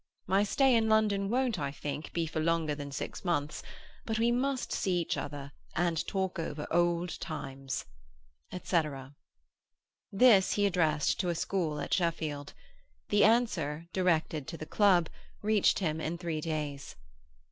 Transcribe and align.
My 0.25 0.41
stay 0.43 0.73
in 0.73 0.89
London 0.89 1.29
won't, 1.29 1.59
I 1.59 1.71
think, 1.71 2.11
be 2.11 2.25
for 2.25 2.39
longer 2.39 2.73
than 2.73 2.91
six 2.91 3.23
months, 3.23 3.61
but 4.03 4.17
we 4.17 4.31
must 4.31 4.71
see 4.71 4.99
each 4.99 5.15
other 5.15 5.51
and 5.75 6.03
talk 6.07 6.39
over 6.39 6.65
old 6.71 7.19
times," 7.19 7.85
etc. 8.51 9.13
This 10.11 10.53
he 10.53 10.65
addressed 10.65 11.19
to 11.19 11.29
a 11.29 11.35
school 11.35 11.79
at 11.79 11.93
Sheffield. 11.93 12.53
The 13.09 13.23
answer, 13.23 13.85
directed 13.93 14.47
to 14.47 14.57
the 14.57 14.65
club, 14.65 15.07
reached 15.43 15.77
him 15.77 16.01
in 16.01 16.17
three 16.17 16.41
days. 16.41 16.95